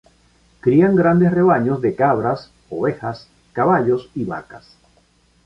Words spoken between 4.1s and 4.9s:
y vacas.